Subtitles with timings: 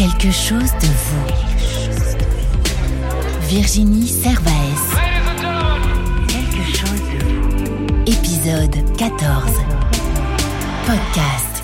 [0.00, 1.26] Quelque chose de vous.
[3.48, 4.96] Virginie Servaes.
[6.26, 7.36] Quelque chose de vous.
[8.06, 9.44] Épisode 14.
[10.86, 11.62] Podcast.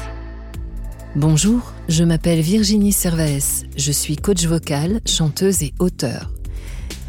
[1.14, 3.64] Bonjour, je m'appelle Virginie Servaes.
[3.74, 6.30] Je suis coach vocal, chanteuse et auteur.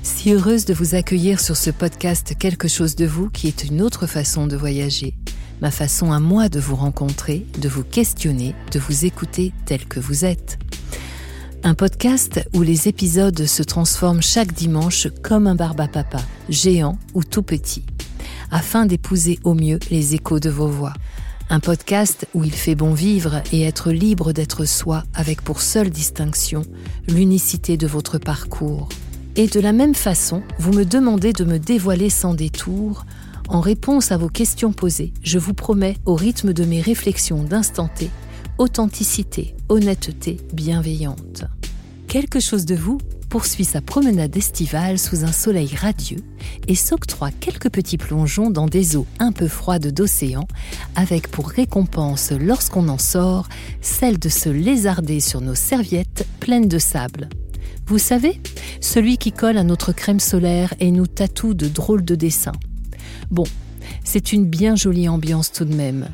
[0.04, 3.82] Si heureuse de vous accueillir sur ce podcast Quelque chose de vous qui est une
[3.82, 5.14] autre façon de voyager.
[5.60, 10.00] Ma façon à moi de vous rencontrer, de vous questionner, de vous écouter tel que
[10.00, 10.58] vous êtes.
[11.64, 17.42] Un podcast où les épisodes se transforment chaque dimanche comme un barbapapa, géant ou tout
[17.42, 17.84] petit,
[18.52, 20.94] afin d'épouser au mieux les échos de vos voix.
[21.50, 25.90] Un podcast où il fait bon vivre et être libre d'être soi avec pour seule
[25.90, 26.62] distinction
[27.08, 28.88] l'unicité de votre parcours.
[29.36, 33.06] Et de la même façon, vous me demandez de me dévoiler sans détour.
[33.50, 37.88] En réponse à vos questions posées, je vous promets, au rythme de mes réflexions d'instant
[37.88, 38.10] T,
[38.58, 41.46] authenticité, honnêteté bienveillante.
[42.08, 42.98] Quelque chose de vous
[43.30, 46.24] poursuit sa promenade estivale sous un soleil radieux
[46.68, 50.48] et s'octroie quelques petits plongeons dans des eaux un peu froides d'océan,
[50.96, 53.48] avec pour récompense, lorsqu'on en sort,
[53.82, 57.30] celle de se lézarder sur nos serviettes pleines de sable.
[57.86, 58.42] Vous savez,
[58.82, 62.54] celui qui colle à notre crème solaire et nous tatoue de drôles de dessins.
[63.30, 63.46] Bon,
[64.04, 66.08] c'est une bien jolie ambiance tout de même.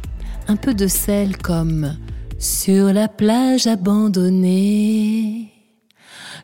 [0.47, 1.95] Un peu de sel comme
[2.43, 5.47] sur la plage abandonnée,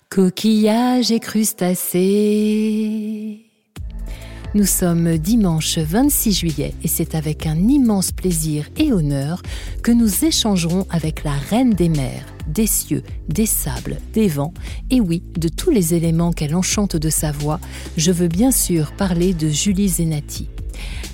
[0.09, 1.99] coquillages et crustacés.
[4.55, 9.41] Nous sommes dimanche 26 juillet et c'est avec un immense plaisir et honneur
[9.83, 14.53] que nous échangerons avec la reine des mers, des cieux, des sables, des vents
[14.89, 17.59] et oui, de tous les éléments qu'elle enchante de sa voix.
[17.97, 20.47] Je veux bien sûr parler de Julie Zenati.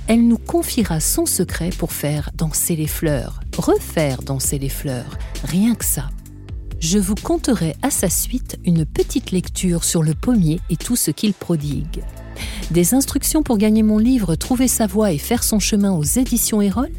[0.08, 5.73] Elle nous confiera son secret pour faire danser les fleurs, refaire danser les fleurs, rien
[5.73, 6.09] que ça.
[6.80, 11.09] Je vous conterai à sa suite une petite lecture sur le pommier et tout ce
[11.09, 12.03] qu'il prodigue.
[12.70, 16.62] Des instructions pour gagner mon livre Trouver sa voie et faire son chemin aux éditions
[16.62, 16.91] Erol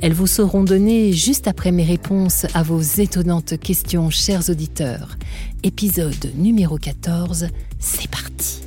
[0.00, 5.18] Elles vous seront données juste après mes réponses à vos étonnantes questions, chers auditeurs.
[5.62, 8.62] Épisode numéro 14, c'est parti.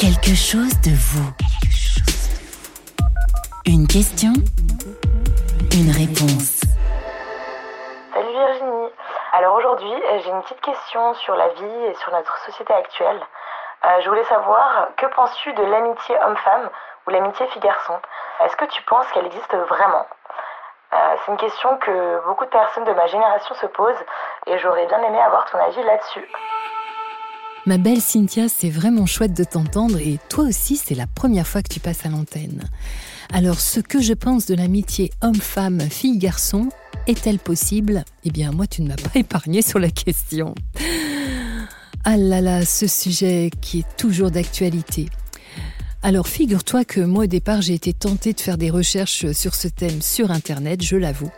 [0.00, 1.63] Quelque chose de vous.
[3.66, 4.32] Une question,
[5.72, 6.60] une réponse.
[8.12, 8.90] Salut Virginie.
[9.32, 9.90] Alors aujourd'hui,
[10.22, 13.20] j'ai une petite question sur la vie et sur notre société actuelle.
[13.84, 16.68] Euh, je voulais savoir, que penses-tu de l'amitié homme-femme
[17.06, 17.94] ou l'amitié fille-garçon?
[18.44, 20.06] Est-ce que tu penses qu'elle existe vraiment?
[20.92, 24.04] Euh, C'est une question que beaucoup de personnes de ma génération se posent
[24.46, 26.28] et j'aurais bien aimé avoir ton avis là-dessus.
[27.64, 31.62] Ma belle Cynthia, c'est vraiment chouette de t'entendre et toi aussi, c'est la première fois
[31.62, 32.68] que tu passes à l'antenne.
[33.32, 36.68] Alors, ce que je pense de l'amitié homme-femme, fille-garçon,
[37.06, 38.04] est-elle possible?
[38.24, 40.54] Eh bien, moi, tu ne m'as pas épargné sur la question.
[42.04, 45.08] Ah là là, ce sujet qui est toujours d'actualité.
[46.02, 49.68] Alors figure-toi que moi au départ j'ai été tentée de faire des recherches sur ce
[49.68, 51.30] thème sur Internet, je l'avoue.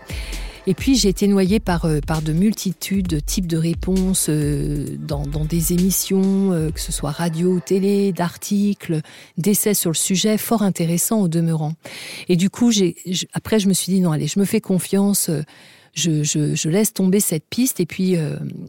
[0.66, 4.96] Et puis j'ai été noyée par, euh, par de multitudes de types de réponses euh,
[4.98, 9.00] dans, dans des émissions, euh, que ce soit radio télé, d'articles,
[9.36, 11.74] d'essais sur le sujet, fort intéressants au demeurant.
[12.28, 12.96] Et du coup, j'ai,
[13.32, 15.30] après je me suis dit non allez, je me fais confiance,
[15.94, 18.16] je, je, je laisse tomber cette piste et puis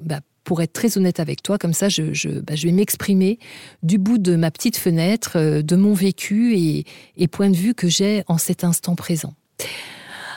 [0.03, 3.38] bah, pour être très honnête avec toi, comme ça, je, je, bah, je vais m'exprimer
[3.84, 6.86] du bout de ma petite fenêtre, euh, de mon vécu et,
[7.18, 9.34] et, point de vue que j'ai en cet instant présent.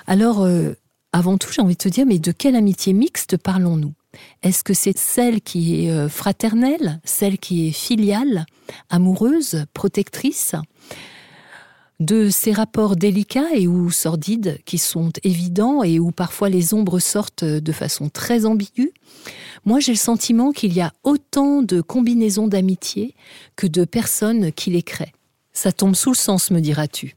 [0.08, 0.72] Alors, euh,
[1.12, 3.94] avant tout, j'ai envie de te dire, mais de quelle amitié mixte parlons-nous?
[4.42, 8.46] Est-ce que c'est celle qui est euh, fraternelle, celle qui est filiale,
[8.88, 10.54] amoureuse, protectrice?
[11.98, 16.98] De ces rapports délicats et ou sordides qui sont évidents et où parfois les ombres
[16.98, 18.92] sortent de façon très ambiguë.
[19.66, 23.14] Moi, j'ai le sentiment qu'il y a autant de combinaisons d'amitié
[23.54, 25.12] que de personnes qui les créent.
[25.52, 27.16] Ça tombe sous le sens, me diras-tu.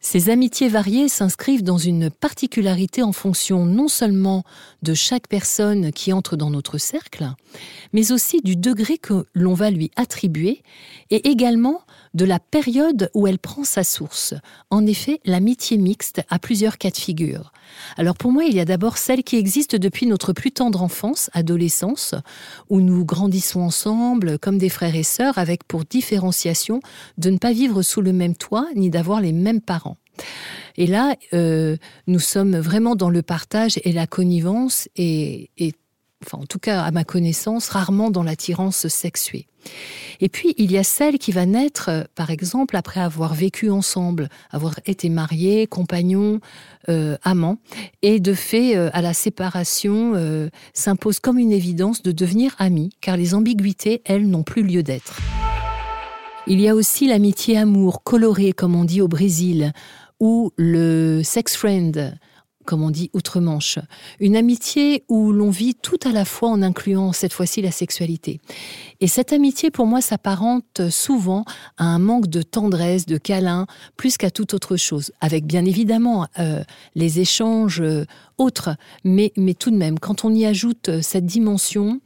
[0.00, 4.44] Ces amitiés variées s'inscrivent dans une particularité en fonction non seulement
[4.82, 7.28] de chaque personne qui entre dans notre cercle,
[7.92, 10.62] mais aussi du degré que l'on va lui attribuer
[11.10, 11.82] et également
[12.14, 14.34] de la période où elle prend sa source.
[14.70, 17.52] En effet, l'amitié mixte a plusieurs cas de figure.
[17.96, 21.30] Alors pour moi, il y a d'abord celle qui existe depuis notre plus tendre enfance,
[21.32, 22.14] adolescence,
[22.70, 26.80] où nous grandissons ensemble comme des frères et sœurs avec pour différenciation
[27.18, 29.87] de ne pas vivre sous le même toit ni d'avoir les mêmes parents.
[30.76, 31.76] Et là, euh,
[32.06, 35.50] nous sommes vraiment dans le partage et la connivence et,
[36.24, 39.46] enfin en tout cas à ma connaissance, rarement dans l'attirance sexuée.
[40.20, 43.70] Et puis, il y a celle qui va naître, euh, par exemple, après avoir vécu
[43.70, 46.40] ensemble, avoir été mariés, compagnons,
[46.88, 47.58] euh, amants,
[48.02, 53.16] et de fait, euh, à la séparation, s'impose comme une évidence de devenir amis, car
[53.16, 55.18] les ambiguïtés, elles, n'ont plus lieu d'être.
[56.46, 59.72] Il y a aussi l'amitié-amour colorée, comme on dit au Brésil,
[60.20, 62.18] ou le sex friend,
[62.68, 63.78] comme on dit outre-Manche.
[64.20, 68.42] Une amitié où l'on vit tout à la fois en incluant cette fois-ci la sexualité.
[69.00, 71.46] Et cette amitié, pour moi, s'apparente souvent
[71.78, 73.66] à un manque de tendresse, de câlin,
[73.96, 75.12] plus qu'à toute autre chose.
[75.22, 76.62] Avec bien évidemment euh,
[76.94, 78.04] les échanges euh,
[78.36, 82.02] autres, mais, tout de même, quand on y ajoute euh, cette dimension,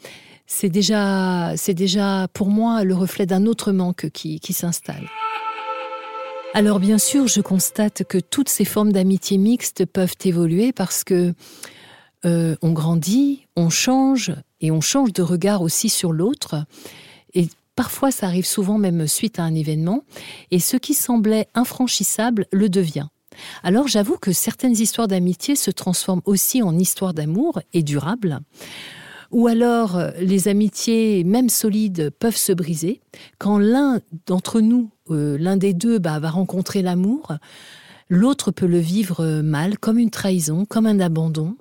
[0.47, 5.09] c'est déjà, c'est déjà pour moi le reflet d'un autre manque qui, qui s'installe.
[6.55, 11.33] Alors bien sûr, je constate que toutes ces formes d'amitié mixte peuvent évoluer parce que
[12.27, 16.67] euh, on grandit, on change et on change de regard aussi sur l'autre.
[17.33, 20.05] Et parfois, ça arrive souvent même suite à un événement.
[20.51, 23.07] Et ce qui semblait infranchissable le devient.
[23.63, 28.41] Alors j'avoue que certaines histoires d'amitié se transforment aussi en histoires d'amour et durables.
[29.33, 33.01] Ou alors les amitiés, même solides, peuvent se briser.
[33.39, 37.33] Quand l'un d'entre nous euh, l'un des deux bah, va rencontrer l'amour,
[38.09, 41.57] l'autre peut le vivre mal, comme une trahison, comme un abandon,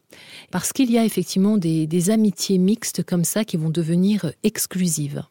[0.52, 5.24] parce qu'il y a effectivement des, amitiés mixtes comme ça qui vont devenir exclusives.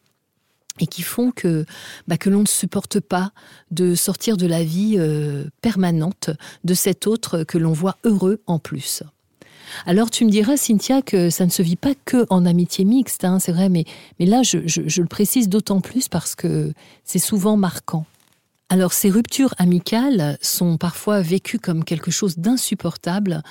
[0.79, 1.65] Et qui font que,
[2.07, 3.33] bah, que l'on ne supporte pas
[3.71, 6.29] de sortir de la vie euh, permanente
[6.63, 9.03] de cet autre que l'on voit heureux en plus.
[9.85, 13.23] Alors tu me diras, Cynthia, que ça ne se vit pas que en amitié mixte,
[13.25, 13.85] hein, c'est vrai, mais,
[14.19, 16.73] mais là, je, le précise d'autant plus parce que
[17.03, 18.05] c'est souvent marquant.
[18.69, 23.43] Alors ces ruptures amicales sont parfois vécues comme quelque chose d'insupportable.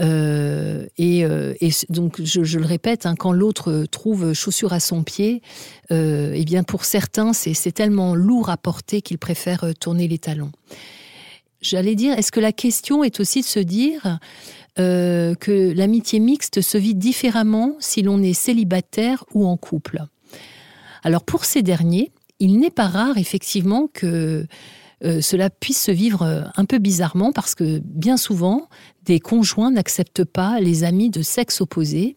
[0.00, 5.42] Euh, euh, et, donc, je, le répète, hein, quand l'autre trouve chaussure à son pied,
[5.90, 10.52] euh, eh bien pour certains, c'est tellement lourd à porter qu'ils préfèrent tourner les talons.
[11.60, 14.20] J'allais dire, est-ce que la question est aussi de se dire,
[14.80, 20.04] euh, que l'amitié mixte se vit différemment si l'on est célibataire ou en couple.
[21.02, 24.46] Alors pour ces derniers, il n'est pas rare effectivement que
[25.04, 28.68] euh, cela puisse se vivre euh, un peu bizarrement parce que bien souvent,
[29.04, 32.16] des conjoints n'acceptent pas les amis de sexe opposé.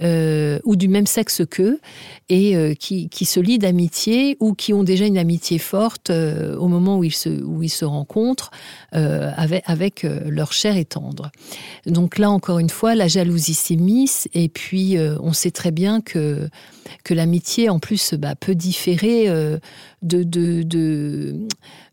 [0.00, 1.80] Euh, ou du même sexe qu'eux,
[2.28, 6.56] et euh, qui, qui, se lient d'amitié ou qui ont déjà une amitié forte euh,
[6.56, 8.52] au moment où ils se, où ils se rencontrent
[8.92, 11.32] avec, avec leur chair et tendre.
[11.86, 16.48] Donc là, encore une fois, la jalousie s'immisce, et puis on sait très bien que,
[17.04, 19.28] que l'amitié, en plus, bah, peut différer
[20.02, 21.36] de, de, de,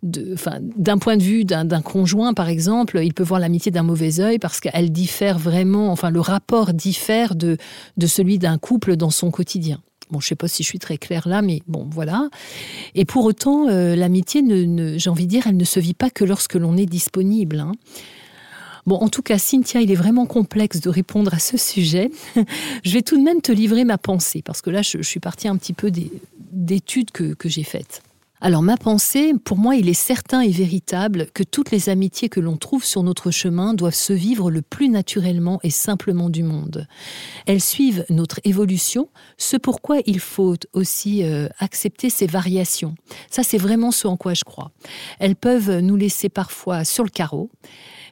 [0.06, 4.38] d'un point de vue d'un conjoint, par exemple, il peut voir l'amitié d'un mauvais œil
[4.38, 7.58] parce qu'elle diffère vraiment, enfin le rapport diffère de,
[8.06, 9.82] celui d'un couple dans son quotidien.
[10.12, 12.30] Bon, je sais pas si je suis très claire là, mais bon, voilà.
[12.94, 16.12] Et pour autant, euh, l'amitié, ne, j'ai envie de dire, elle ne se vit pas
[16.12, 17.60] que lorsque l'on est disponible.
[17.60, 17.72] Hein.
[18.86, 22.12] Bon, en tout cas, Cynthia, il est vraiment complexe de répondre à ce sujet.
[22.84, 25.48] je vais tout de même te livrer ma pensée, parce que là, je, suis partie
[25.48, 25.92] un petit peu
[26.52, 28.04] d'études que j'ai faites.
[28.42, 32.42] Alors ma pensée, pour moi, il est certain et véritable que toutes les amitiés que
[32.42, 36.86] l'on trouve sur notre chemin doivent se vivre le plus naturellement et simplement du monde.
[37.46, 42.96] Elles suivent notre évolution, ce pourquoi il faut aussi euh, accepter ces variations.
[43.32, 44.72] Ça, c'est vraiment ce en quoi je crois.
[45.20, 47.50] Elles peuvent nous laisser parfois sur le carreau,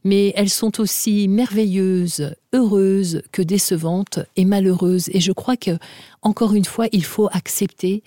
[0.05, 5.09] mais elles sont aussi merveilleuses, heureuses que décevantes et malheureuses.
[5.13, 5.77] Et je crois que,
[6.21, 8.03] encore une fois, il faut accepter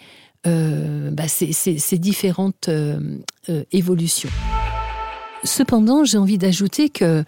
[0.46, 4.30] bah, ces, différentes euh, euh, évolutions.
[5.44, 7.24] Cependant, j'ai envie d'ajouter qu'elles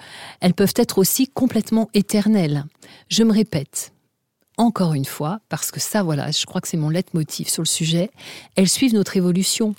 [0.56, 2.64] peuvent être aussi complètement éternelles.
[3.08, 3.92] Je me répète,
[4.56, 7.68] encore une fois, parce que ça, voilà, je crois que c'est mon leitmotiv sur le
[7.68, 8.10] sujet,
[8.56, 9.74] elles suivent notre évolution.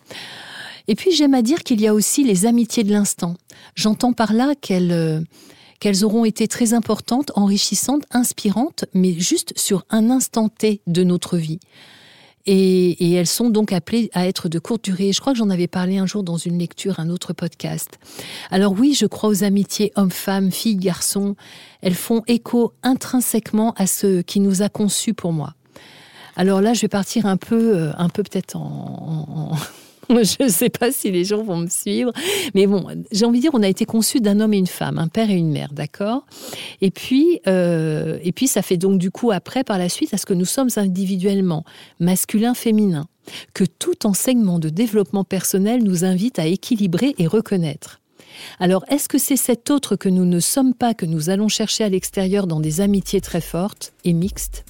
[0.87, 3.35] Et puis j'aime à dire qu'il y a aussi les amitiés de l'instant.
[3.75, 5.23] J'entends par là qu'elles
[5.79, 11.37] qu'elles auront été très importantes, enrichissantes, inspirantes, mais juste sur un instant T de notre
[11.37, 11.59] vie.
[12.51, 15.13] Et, elles sont donc appelées à être de courte durée.
[15.13, 17.99] Je crois que j'en avais parlé un jour dans une lecture, un autre podcast.
[18.49, 21.35] Alors oui, je crois aux amitiés hommes-femmes, filles-garçons.
[21.81, 25.53] Elles font écho intrinsèquement à ce qui nous a conçus pour moi.
[26.35, 29.51] Alors là, je vais partir un peu, euh, un peu peut-être en
[30.23, 32.11] je ne sais pas si les gens vont me suivre.
[32.55, 34.97] Mais bon, j'ai envie de dire, on a été conçus d'un homme et une femme,
[34.97, 36.25] un père et une mère, d'accord?
[36.81, 40.17] Et, puis, euh, et puis, ça fait donc du coup après, par la suite, à
[40.17, 41.63] ce que nous sommes individuellement,
[41.99, 43.07] masculin, féminin,
[43.53, 48.01] que tout enseignement de développement personnel nous invite à équilibrer et reconnaître.
[48.59, 51.83] Alors, est-ce que c'est cet autre que nous ne sommes pas, que nous allons chercher
[51.83, 54.65] à l'extérieur dans des amitiés très fortes et mixtes?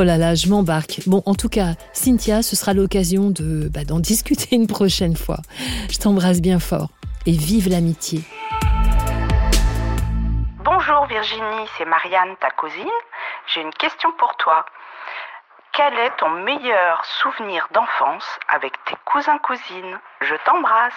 [0.00, 1.00] Oh là là, je m'embarque.
[1.08, 5.38] Bon, en tout cas, Cynthia, ce sera l'occasion de bah, d'en discuter une prochaine fois.
[5.90, 6.90] Je t'embrasse bien fort
[7.26, 8.20] et vive l'amitié.
[10.62, 12.86] Bonjour Virginie, c'est Marianne, ta cousine.
[13.52, 14.64] J'ai une question pour toi.
[15.72, 19.98] Quel est ton meilleur souvenir d'enfance avec tes cousins-cousines?
[20.20, 20.92] Je t'embrasse.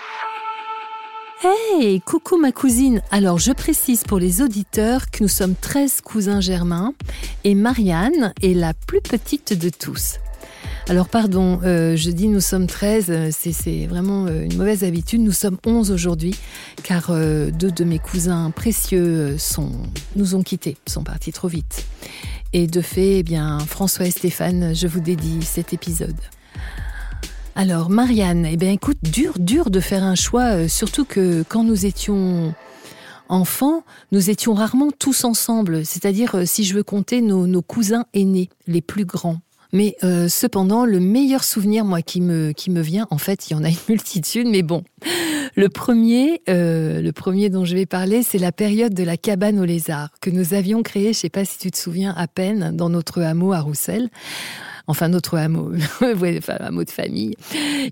[1.44, 3.02] Hey, coucou ma cousine.
[3.10, 6.94] Alors je précise pour les auditeurs que nous sommes 13 cousins germains
[7.44, 10.20] et Marianne est la plus petite de tous.
[10.88, 15.22] Alors pardon, euh, je dis nous sommes 13, euh, c'est vraiment euh, une mauvaise habitude.
[15.22, 16.36] Nous sommes 11 aujourd'hui
[16.84, 19.72] car deux de mes cousins précieux sont,
[20.16, 21.88] nous ont quittés, sont partis trop vite.
[22.54, 26.20] Et de fait, eh bien, François et Stéphane, je vous dédie cet épisode.
[27.56, 31.64] Alors Marianne, eh bien écoute, dur, dur de faire un choix, euh, surtout que quand
[31.64, 32.54] nous étions
[33.28, 38.50] enfants, nous étions rarement tous ensemble, c'est-à-dire euh, si je veux compter nos, cousins aînés,
[38.68, 39.40] les plus grands.
[39.74, 43.54] Mais euh, cependant, le meilleur souvenir, moi, qui me, qui me vient, en fait, il
[43.54, 44.84] y en a une multitude, mais bon.
[45.56, 49.66] Le premier, le premier dont je vais parler, c'est la période de la cabane aux
[49.66, 52.90] lézards que nous avions créée, je sais pas si tu te souviens, à peine, dans
[52.90, 54.10] notre hameau à Roussel
[54.88, 55.72] enfin notre hameau,
[56.02, 57.36] enfin, hameau de famille.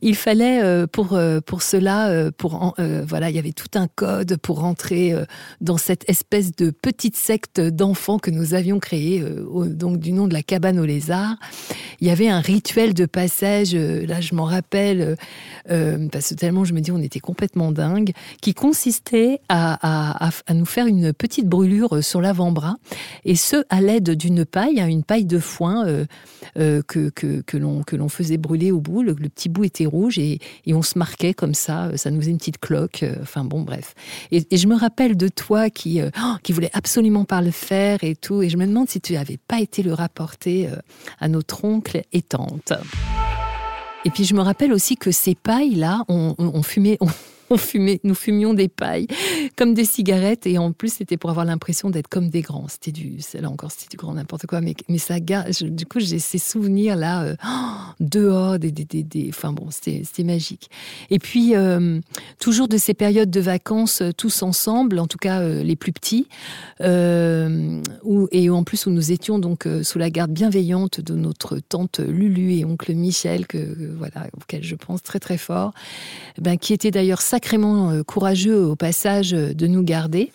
[0.02, 2.76] Il fallait euh, pour euh, pour cela, euh, pour
[3.08, 5.14] voilà, il y avait tout un code pour rentrer
[5.62, 9.24] dans cette espèce de petite secte d'enfants que nous avions créée,
[9.68, 11.36] donc du nom de la cabane aux lézards.
[12.02, 15.16] Il y avait un rituel de passage, là je m'en rappelle,
[15.68, 20.66] parce que tellement je me dis on était complètement dingue, qui consistait à, à, nous
[20.66, 22.76] faire une petite brûlure sur l'avant-bras,
[23.26, 25.86] et ce à l'aide d'une paille, hein, une paille de foin
[26.82, 29.04] que, que, que l'on faisait brûler au bout.
[29.04, 31.92] Le, petit bout était rouge et, et, on se marquait comme ça.
[31.96, 33.04] Ça nous faisait une petite cloque.
[33.04, 33.94] Euh, enfin bon, bref.
[34.32, 38.04] Et, je me rappelle de toi qui, euh, oh, qui voulait absolument pas le faire
[38.04, 38.42] et tout.
[38.42, 40.76] Et je me demande si tu n'avais pas été le rapporter euh,
[41.20, 42.74] à notre oncle et tante.
[44.06, 46.98] Et puis je me rappelle aussi que ces pailles-là, on, fumait,
[47.50, 49.08] on fumait, nous fumions des pailles
[49.56, 52.68] comme des cigarettes et en plus c'était pour avoir l'impression d'être comme des grands.
[52.68, 55.52] C'était du, là encore c'était du grand n'importe quoi, mais mais ça garde.
[55.62, 57.36] Du coup j'ai ces souvenirs là euh,
[58.00, 60.70] dehors, des, des, des, enfin bon c'était magique.
[61.10, 62.00] Et puis euh,
[62.40, 66.28] toujours de ces périodes de vacances euh, tous ensemble, en tout cas les plus petits,
[66.82, 72.00] où, et en plus où nous étions donc sous la garde bienveillante de notre tante
[72.00, 73.58] Lulu et oncle Michel que
[73.98, 75.74] voilà auquel je pense très très fort,
[76.40, 80.32] ben qui était d'ailleurs sacrément courageux au passage euh, de nous garder.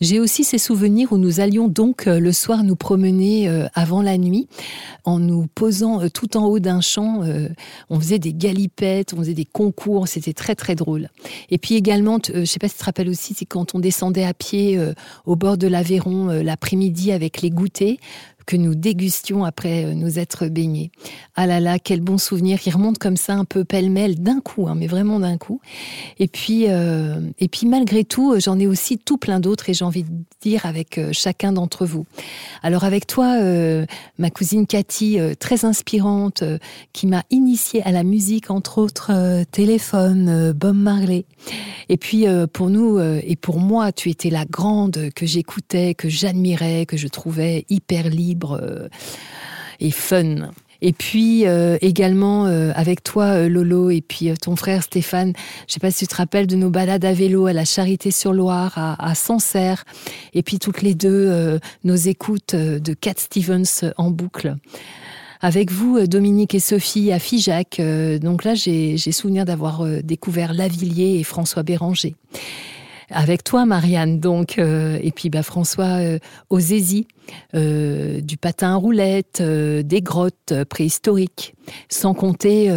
[0.00, 4.18] J'ai aussi ces souvenirs où nous allions donc euh, le soir nous promener avant la
[4.18, 4.48] nuit
[5.04, 7.22] en nous posant tout en haut d'un champ.
[7.90, 11.08] On faisait des galipettes, on faisait des concours, c'était très très drôle.
[11.48, 13.78] Et puis également, je ne sais pas si tu te rappelles aussi, c'est quand on
[13.78, 14.78] descendait à pied
[15.26, 17.96] au bord de l'Aveyron l'après-midi avec les goûters
[18.46, 20.90] que nous dégustions après euh, nous être baignés.
[21.34, 24.68] Ah là là, quel bon souvenir Il remonte comme ça un peu pêle-mêle d'un coup,
[24.68, 25.60] hein, mais vraiment d'un coup.
[26.18, 29.84] Et puis, euh, et puis malgré tout, j'en ai aussi tout plein d'autres et j'ai
[29.84, 30.10] envie de
[30.40, 32.06] dire avec euh, chacun d'entre vous.
[32.62, 33.36] Alors avec toi,
[34.18, 36.42] ma cousine Cathy, très inspirante,
[36.92, 39.12] qui m'a initiée à la musique, entre autres
[39.50, 41.24] téléphone, Bob Marley.
[41.88, 46.86] Et puis pour nous et pour moi, tu étais la grande que j'écoutais, que j'admirais,
[46.86, 48.88] que je trouvais hyper libre euh,
[49.80, 50.50] et fun.
[50.82, 55.32] Et puis euh, également euh, avec toi Lolo et puis ton frère Stéphane,
[55.66, 58.72] je sais pas si tu te rappelles de nos balades à vélo à la Charité-sur-Loire,
[58.76, 59.84] à, à, Sancerre,
[60.34, 64.56] et puis toutes les deux nos écoutes de Cat Stevens en boucle.
[65.40, 67.80] Avec vous, Dominique et Sophie à Figeac.
[68.20, 72.14] donc là, j'ai souvenir d'avoir découvert Lavillier et François Béranger
[73.14, 76.18] avec toi, Marianne, donc, euh, et puis bah, François euh,
[77.54, 81.54] euh, du patin à roulettes, euh, des grottes préhistoriques,
[81.88, 82.70] sans compter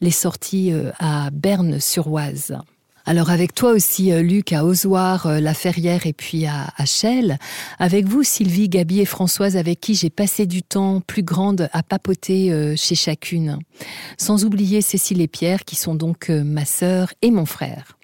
[0.00, 2.58] les sorties à Berne-sur-Oise.
[3.06, 6.84] Alors avec toi aussi, Luc, à Ozoir, La Ferrière et puis à, à.
[7.78, 11.82] Avec vous, Sylvie, Gabi et Françoise, avec qui j'ai passé du temps plus grande à
[11.82, 13.58] papoter chez chacune.
[14.18, 17.98] Sans oublier Cécile et Pierre, qui sont donc ma sœur et mon frère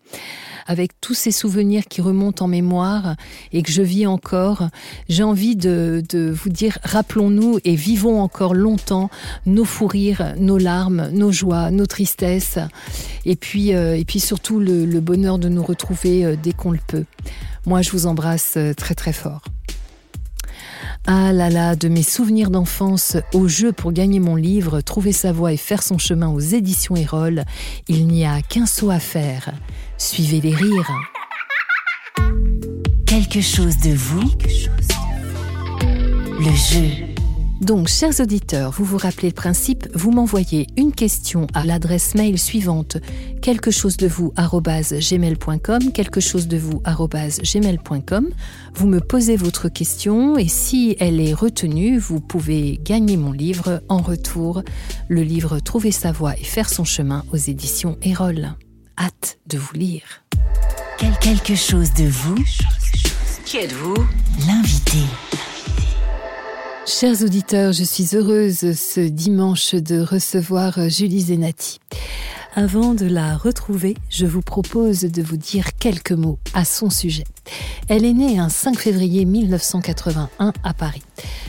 [0.66, 3.16] avec tous ces souvenirs qui remontent en mémoire
[3.52, 4.68] et que je vis encore,
[5.08, 9.10] j'ai envie de, vous dire, rappelons-nous et vivons encore longtemps
[9.46, 12.58] nos fous rires, nos larmes, nos joies, nos tristesses,
[13.24, 16.70] et puis, euh, et puis surtout le, le, bonheur de nous retrouver euh, dès qu'on
[16.70, 17.04] le peut.
[17.66, 19.42] Moi, je vous embrasse euh, très très fort.
[21.06, 25.32] Ah là là, de mes souvenirs d'enfance au jeu pour gagner mon livre, trouver sa
[25.32, 27.44] voie et faire son chemin aux éditions Erol,
[27.88, 29.52] il n'y a qu'un saut à faire.
[29.98, 30.90] Suivez les rires.
[33.06, 34.30] Quelque chose de vous.
[36.38, 37.13] Le jeu.
[37.60, 42.38] Donc, chers auditeurs, vous vous rappelez le principe, vous m'envoyez une question à l'adresse mail
[42.38, 42.98] suivante
[43.42, 48.28] quelque chose de vous gmail.com, quelque chose de vous gmail.com.
[48.74, 53.82] Vous me posez votre question et si elle est retenue, vous pouvez gagner mon livre
[53.88, 54.62] en retour,
[55.08, 58.54] le livre Trouver sa voie et faire son chemin aux éditions Erol.
[58.98, 60.24] Hâte de vous lire.
[60.98, 62.36] Quel quelque chose de vous.
[63.44, 63.96] Qui êtes-vous?
[64.46, 65.00] L'invité.
[66.86, 71.80] Chers auditeurs, je suis heureuse ce dimanche de recevoir Julie Zenati.
[72.54, 77.24] Avant de la retrouver, je vous propose de vous dire quelques mots à son sujet.
[77.88, 81.02] Elle est née un 5 février 1981 à Paris.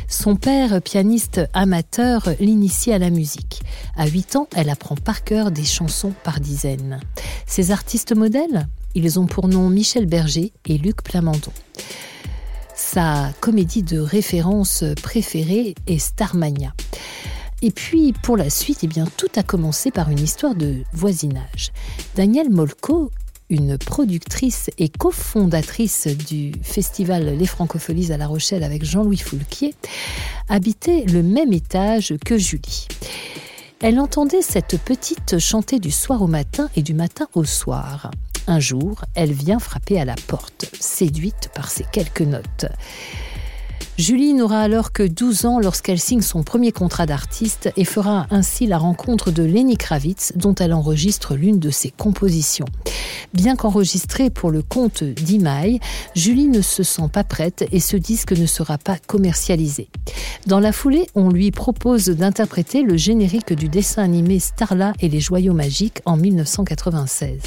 [0.08, 3.62] Son père, pianiste amateur, l'initie à la musique.
[3.98, 7.02] À 8 ans, elle apprend par cœur des chansons par dizaines.
[7.46, 11.52] Ses artistes modèles Ils ont pour nom Michel Berger et Luc Plamondon.
[12.88, 16.72] Sa comédie de référence préférée est Starmania.
[17.64, 21.74] Et puis, pour la suite, eh tout a commencé par une histoire de voisinage.
[22.16, 23.12] Danielle Molko,
[23.50, 29.74] une productrice et cofondatrice du festival Les Francopholies à La Rochelle avec Jean-Louis Foulquier,
[30.48, 32.88] habitait le même étage que Julie.
[33.82, 38.12] Elle entendait cette petite chanter du soir au matin et du matin au soir.
[38.48, 42.68] Un jour, elle vient frapper à la porte, séduite par ces quelques notes.
[43.98, 48.68] Julie n'aura alors que 12 ans lorsqu'elle signe son premier contrat d'artiste et fera ainsi
[48.68, 52.66] la rencontre de Lenny Kravitz dont elle enregistre l'une de ses compositions.
[53.34, 55.80] Bien qu'enregistrée pour le compte d'Imaï,
[56.14, 59.88] Julie ne se sent pas prête et ce disque ne sera pas commercialisé.
[60.46, 65.20] Dans la foulée, on lui propose d'interpréter le générique du dessin animé Starla et les
[65.22, 67.40] joyaux magiques en 1996.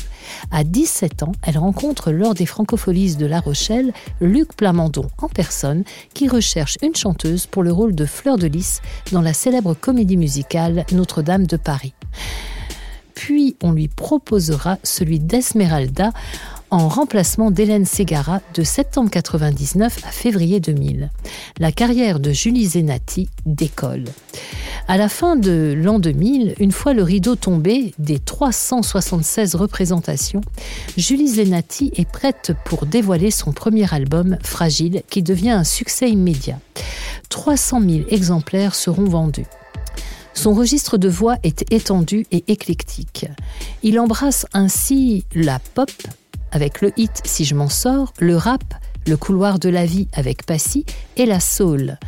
[0.51, 5.85] À 17 ans, elle rencontre lors des Francopholies de La Rochelle Luc Plamondon en personne
[6.15, 8.81] qui recherche une chanteuse pour le rôle de Fleur de Lys
[9.11, 11.95] dans la célèbre comédie musicale Notre-Dame de Paris.
[13.15, 16.13] Puis on lui proposera celui d'Esmeralda
[16.71, 21.11] en remplacement d'Hélène Ségara de septembre 99 à février 2000.
[21.59, 24.05] La carrière de Julie Zenati décolle.
[24.87, 30.41] À la fin de l'an 2000, une fois le rideau tombé des 376 représentations,
[30.97, 36.59] Julie Zenati est prête pour dévoiler son premier album, Fragile, qui devient un succès immédiat.
[37.29, 39.47] 300 000 exemplaires seront vendus.
[40.39, 43.27] Son registre de voix est étendu et éclectique.
[43.83, 45.91] Il embrasse ainsi la pop
[46.53, 48.63] avec le hit Si je m'en sors, le rap,
[49.07, 50.85] le couloir de la vie avec Passy
[51.17, 51.99] et la soul.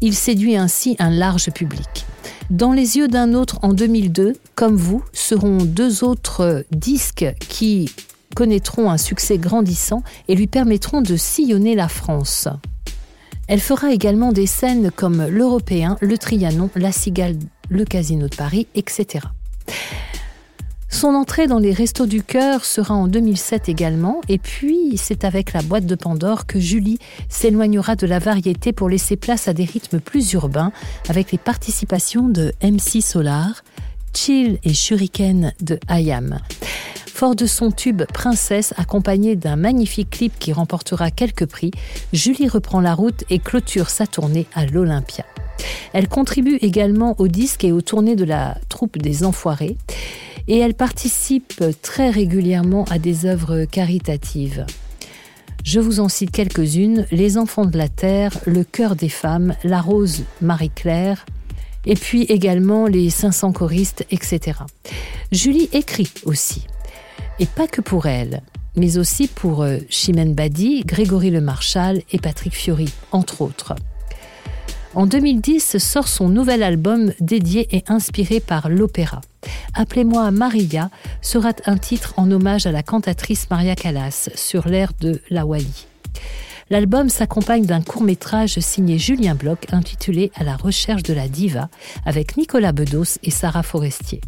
[0.00, 2.06] Il séduit ainsi un large public.
[2.50, 7.90] Dans les yeux d'un autre en 2002, comme vous, seront deux autres disques qui
[8.34, 12.48] connaîtront un succès grandissant et lui permettront de sillonner la France.
[13.48, 17.36] Elle fera également des scènes comme l'Européen, le Trianon, la Cigale
[17.72, 19.24] le Casino de Paris, etc.
[20.92, 25.54] Son entrée dans les Restos du Cœur sera en 2007 également, et puis c'est avec
[25.54, 26.98] la boîte de Pandore que Julie
[27.30, 30.70] s'éloignera de la variété pour laisser place à des rythmes plus urbains,
[31.08, 33.64] avec les participations de MC Solar,
[34.14, 36.38] Chill et Shuriken de Ayam.
[37.06, 41.70] Fort de son tube Princesse, accompagné d'un magnifique clip qui remportera quelques prix,
[42.12, 45.24] Julie reprend la route et clôture sa tournée à l'Olympia.
[45.94, 49.78] Elle contribue également au disque et aux tournées de la troupe des Enfoirés
[50.48, 54.66] et elle participe très régulièrement à des œuvres caritatives.
[55.64, 59.80] Je vous en cite quelques-unes, Les Enfants de la Terre, Le Cœur des Femmes, La
[59.80, 61.24] Rose Marie-Claire,
[61.86, 64.58] et puis également les 500 choristes, etc.
[65.30, 66.66] Julie écrit aussi,
[67.38, 68.42] et pas que pour elle,
[68.76, 73.74] mais aussi pour euh, Chimène Badi, Grégory Le Marchal et Patrick Fiori, entre autres.
[74.94, 79.20] En 2010 sort son nouvel album dédié et inspiré par l'opéra.
[79.74, 85.20] Appelez-moi Maria sera un titre en hommage à la cantatrice Maria Callas sur l'air de
[85.30, 85.86] La Wally.
[86.70, 91.68] L'album s'accompagne d'un court métrage signé Julien Bloch intitulé À la recherche de la diva
[92.06, 94.20] avec Nicolas Bedos et Sarah Forestier.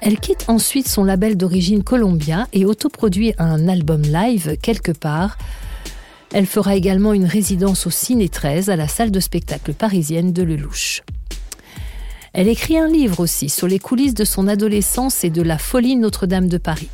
[0.00, 5.36] Elle quitte ensuite son label d'origine Columbia et autoproduit un album live quelque part
[6.34, 10.42] elle fera également une résidence au Ciné 13 à la salle de spectacle parisienne de
[10.42, 11.02] Lelouch.
[12.34, 15.96] Elle écrit un livre aussi sur les coulisses de son adolescence et de la folie
[15.96, 16.88] Notre-Dame de Paris.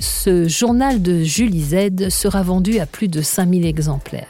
[0.00, 4.28] Ce journal de Julie Z sera vendu à plus de 5000 exemplaires.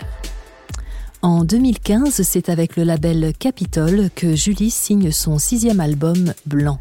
[1.22, 6.80] En 2015, c'est avec le label Capitol que Julie signe son sixième album Blanc.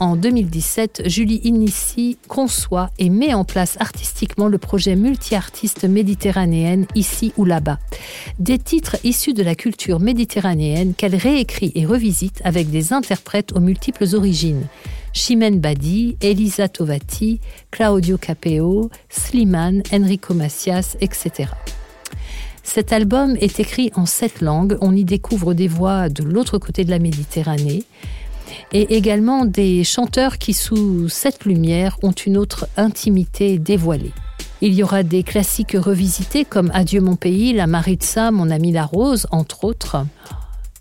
[0.00, 7.32] En 2017, Julie initie, conçoit et met en place artistiquement le projet multi-artiste méditerranéenne Ici
[7.36, 7.78] ou là-bas.
[8.38, 13.60] Des titres issus de la culture méditerranéenne qu'elle réécrit et revisite avec des interprètes aux
[13.60, 14.66] multiples origines.
[15.12, 17.40] Chimène Badi, Elisa Tovati,
[17.72, 21.50] Claudio Capeo, Slimane, Enrico Macias, etc.
[22.62, 24.76] Cet album est écrit en sept langues.
[24.80, 27.84] On y découvre des voix de l'autre côté de la Méditerranée
[28.72, 34.12] et également des chanteurs qui, sous cette lumière, ont une autre intimité dévoilée.
[34.60, 38.84] Il y aura des classiques revisités comme Adieu mon pays, La Maritza, Mon ami la
[38.84, 40.04] rose, entre autres.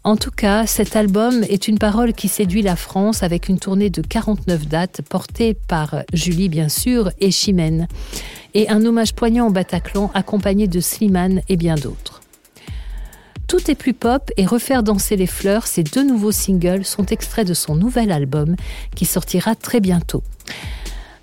[0.04, 3.90] En tout cas, cet album est une parole qui séduit la France avec une tournée
[3.90, 7.88] de 49 dates portée par Julie bien sûr et Chimène
[8.54, 12.22] et un hommage poignant au Bataclan accompagné de Slimane et bien d'autres.
[13.48, 17.48] Tout est plus pop et Refaire danser les fleurs, ces deux nouveaux singles sont extraits
[17.48, 18.58] de son nouvel album
[18.94, 20.22] qui sortira très bientôt.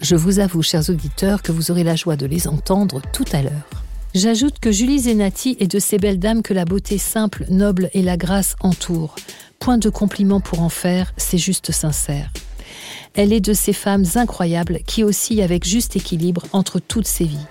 [0.00, 3.42] Je vous avoue, chers auditeurs, que vous aurez la joie de les entendre tout à
[3.42, 3.68] l'heure.
[4.14, 8.02] J'ajoute que Julie Zenati est de ces belles dames que la beauté simple, noble et
[8.02, 9.16] la grâce entourent.
[9.58, 12.30] Point de compliment pour en faire, c'est juste sincère.
[13.14, 17.46] Elle est de ces femmes incroyables qui oscillent avec juste équilibre entre toutes ses vies.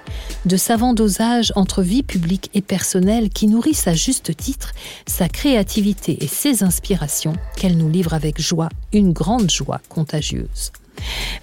[0.45, 4.73] De savants dosages entre vie publique et personnelle qui nourrissent à juste titre
[5.07, 10.73] sa créativité et ses inspirations qu'elle nous livre avec joie, une grande joie contagieuse.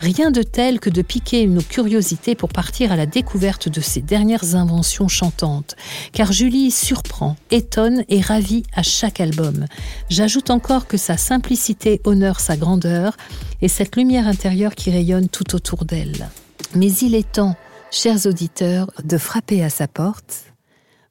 [0.01, 4.01] Rien de tel que de piquer nos curiosités pour partir à la découverte de ses
[4.01, 5.77] dernières inventions chantantes,
[6.15, 9.67] car Julie surprend, étonne et ravit à chaque album.
[10.09, 13.19] J'ajoute encore que sa simplicité honore sa grandeur
[13.61, 16.31] et cette lumière intérieure qui rayonne tout autour d'elle.
[16.75, 17.57] Mais il est temps,
[17.91, 20.45] chers auditeurs, de frapper à sa porte.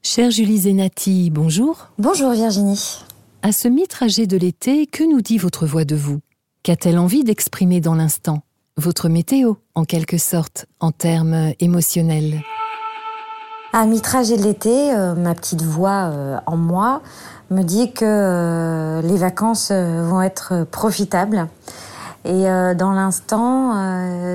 [0.02, 1.90] Chère Julie Zenati, bonjour.
[2.00, 2.98] Bonjour Virginie.
[3.44, 6.22] À ce mi-trajet de l'été, que nous dit votre voix de vous?
[6.64, 8.42] Qu'a-t-elle envie d'exprimer dans l'instant?
[8.80, 12.40] Votre météo, en quelque sorte, en termes émotionnels.
[13.74, 17.02] À mi-trajet de l'été, euh, ma petite voix euh, en moi
[17.52, 21.50] me dit que euh, les vacances vont être profitables.
[22.24, 22.44] Et
[22.76, 23.74] dans l'instant,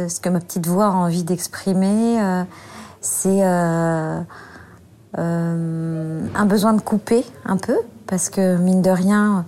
[0.08, 2.18] ce que ma petite voix a envie d'exprimer,
[3.00, 4.26] c'est un
[6.46, 7.76] besoin de couper un peu,
[8.06, 9.44] parce que mine de rien,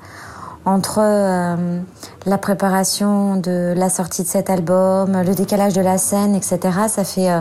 [0.66, 1.78] entre euh,
[2.26, 6.58] la préparation de la sortie de cet album, le décalage de la scène, etc.
[6.88, 7.40] Ça fait euh,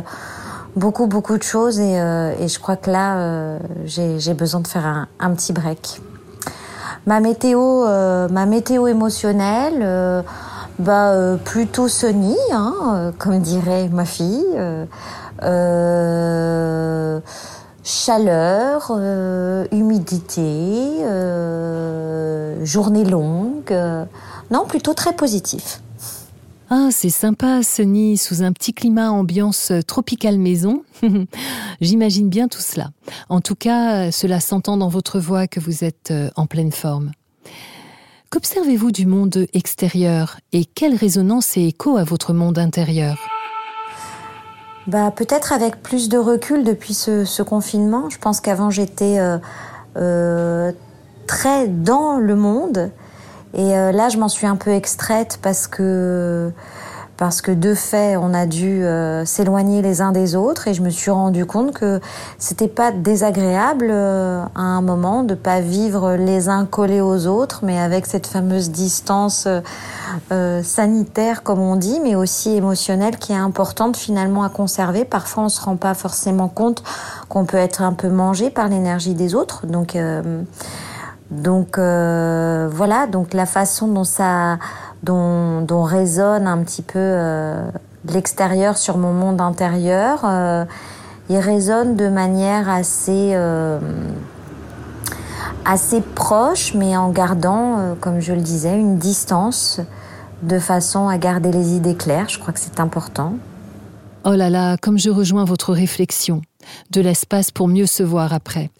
[0.75, 5.07] beaucoup, beaucoup de choses et, euh, et je crois que là, j'ai besoin de faire
[5.19, 6.01] un, petit break.
[7.07, 7.85] Ma météo,
[8.29, 10.23] ma météo émotionnelle,
[10.79, 14.45] bah, plutôt sunny, hein, comme dirait ma fille.
[15.43, 17.19] Euh,
[17.85, 23.71] chaleur, euh, humidité, euh, journée longue.
[23.71, 24.03] Euh,
[24.51, 25.81] non, plutôt très positif.
[26.71, 30.83] Ah, c'est sympa ce nid sous un petit climat ambiance tropicale maison.
[31.81, 32.89] J'imagine bien tout cela.
[33.29, 37.11] En tout cas, cela s'entend dans votre voix que vous êtes en pleine forme.
[38.31, 43.34] Qu'observez-vous du monde extérieur et quelle résonance et écho à votre monde intérieur?
[44.87, 48.09] Bah, Peut-être avec plus de recul depuis ce, ce confinement.
[48.09, 49.37] Je pense qu'avant j'étais euh,
[49.97, 50.71] euh,
[51.27, 52.91] très dans le monde.
[53.53, 56.51] Et euh, là, je m'en suis un peu extraite parce que
[57.17, 60.81] parce que de fait, on a dû euh, s'éloigner les uns des autres et je
[60.81, 62.01] me suis rendu compte que
[62.39, 67.61] c'était pas désagréable euh, à un moment de pas vivre les uns collés aux autres,
[67.63, 69.47] mais avec cette fameuse distance
[70.31, 75.05] euh, sanitaire, comme on dit, mais aussi émotionnelle qui est importante finalement à conserver.
[75.05, 76.83] Parfois, on se rend pas forcément compte
[77.29, 79.97] qu'on peut être un peu mangé par l'énergie des autres, donc.
[81.31, 84.57] donc voilà, donc la façon dont ça
[85.03, 87.67] dont, résonne un petit peu euh,
[88.07, 90.21] l'extérieur sur mon monde intérieur.
[90.23, 90.65] Euh,
[91.29, 93.79] il résonne de manière assez, euh,
[95.65, 99.81] assez proche, mais en gardant, comme je le disais, une distance
[100.43, 102.29] de façon à garder les idées claires.
[102.29, 103.33] Je crois que c'est important.
[104.23, 106.41] Oh là là, comme je rejoins votre réflexion,
[106.91, 108.71] de l'espace pour mieux se voir après.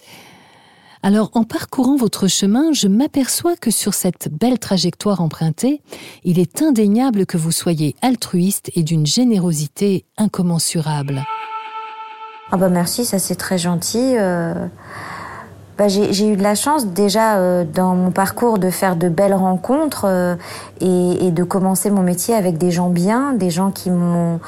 [1.05, 5.83] Alors en parcourant votre chemin, je m'aperçois que sur cette belle trajectoire empruntée,
[6.23, 11.23] il est indéniable que vous soyez altruiste et d'une générosité incommensurable.
[12.51, 14.17] Ah bah merci, ça c'est très gentil.
[14.17, 14.65] Euh,
[15.77, 19.33] bah, j'ai eu de la chance déjà euh, dans mon parcours de faire de belles
[19.33, 20.35] rencontres euh,
[20.79, 24.39] et, et, de commencer mon métier avec des gens bien, des gens qui m'ont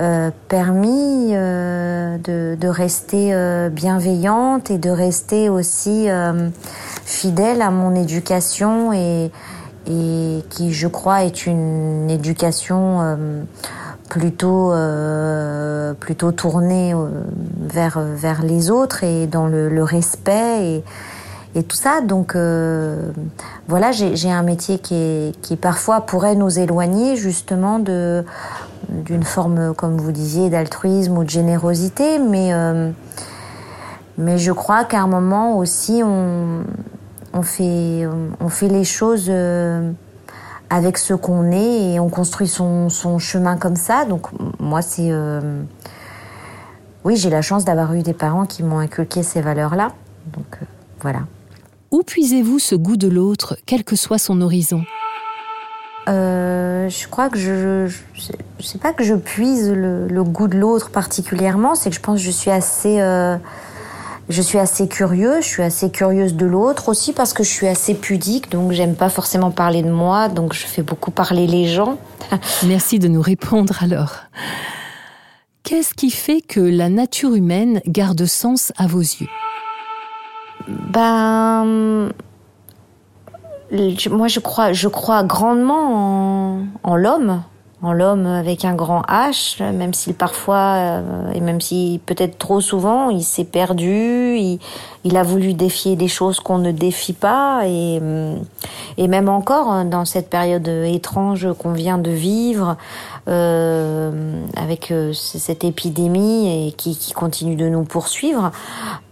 [0.00, 6.08] euh, permis euh, de, de, rester euh, bienveillante et de rester aussi
[7.04, 9.30] fidèle à mon éducation et,
[9.86, 13.18] et qui je crois est une éducation
[14.10, 17.08] plutôt euh, plutôt tourné euh,
[17.60, 20.84] vers vers les autres et dans le, le respect et,
[21.54, 22.02] et tout ça.
[22.02, 23.12] Donc euh,
[23.68, 28.24] voilà j'ai un métier qui est, qui parfois pourrait nous éloigner justement de
[28.88, 32.18] d'une forme comme vous disiez d'altruisme ou de générosité.
[32.18, 32.90] Mais euh,
[34.18, 36.64] mais je crois qu'à un moment aussi on
[37.32, 38.08] on fait
[38.40, 39.92] on fait les choses euh,
[40.70, 44.04] avec ce qu'on est et on construit son, son, chemin comme ça.
[44.04, 44.28] Donc
[44.58, 45.10] moi, c'est...
[45.10, 45.62] Euh...
[47.04, 49.92] Oui, j'ai la chance d'avoir eu des parents qui m'ont inculqué ces valeurs-là.
[50.32, 50.64] Donc euh,
[51.00, 51.20] voilà.
[51.90, 54.84] Où puisez-vous ce goût de l'autre, quel que soit son horizon?
[56.08, 60.48] Euh, je crois que je, je, je sais pas que je puise le, le goût
[60.48, 63.00] de l'autre particulièrement, c'est que je pense que je suis assez
[64.30, 67.66] je suis assez curieuse, je suis assez curieuse de l'autre aussi parce que je suis
[67.66, 71.66] assez pudique, donc j'aime pas forcément parler de moi, donc je fais beaucoup parler les
[71.66, 71.98] gens.
[72.66, 74.14] Merci de nous répondre alors.
[75.64, 79.28] Qu'est-ce qui fait que la nature humaine garde sens à vos yeux?
[80.68, 82.10] Ben
[84.10, 87.42] moi je crois je crois grandement en, en l'homme
[87.82, 92.60] en l'homme avec un grand H, même s'il parfois, euh, et même si peut-être trop
[92.60, 94.58] souvent, il s'est perdu, il,
[95.04, 98.00] il, a voulu défier des choses qu'on ne défie pas, et,
[98.98, 102.76] et même encore hein, dans cette période étrange qu'on vient de vivre,
[103.28, 108.50] euh, avec euh, cette épidémie et qui, qui, continue de nous poursuivre,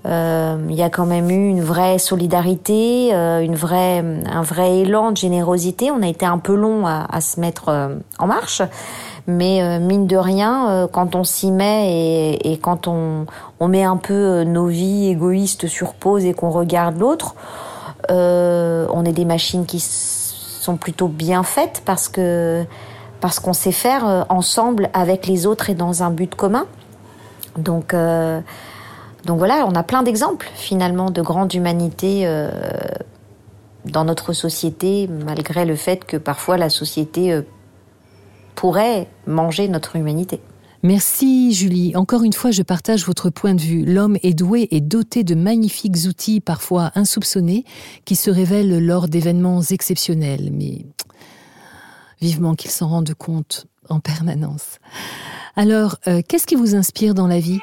[0.06, 4.78] euh, il y a quand même eu une vraie solidarité, euh, une vraie, un vrai
[4.78, 5.90] élan de générosité.
[5.90, 8.62] On a été un peu long à, à se mettre euh, en marche,
[9.26, 13.26] mais euh, mine de rien, euh, quand on s'y met et, et, quand on,
[13.60, 17.34] on met un peu nos vies égoïstes sur pause et qu'on regarde l'autre,
[18.10, 22.64] on est des machines qui sont plutôt bien faites parce que
[23.20, 26.66] parce qu'on sait faire ensemble avec les autres et dans un but commun.
[27.58, 28.40] Donc euh,
[29.24, 32.50] donc voilà, on a plein d'exemples finalement de grande humanité euh,
[33.84, 37.42] dans notre société, malgré le fait que parfois la société euh,
[38.54, 40.40] pourrait manger notre humanité.
[40.84, 41.96] Merci Julie.
[41.96, 43.84] Encore une fois, je partage votre point de vue.
[43.84, 47.64] L'homme est doué et doté de magnifiques outils, parfois insoupçonnés,
[48.04, 50.50] qui se révèlent lors d'événements exceptionnels.
[50.52, 50.86] Mais
[52.20, 54.78] vivement qu'il s'en rende compte en permanence.
[55.56, 57.60] Alors, euh, qu'est-ce qui vous inspire dans la vie?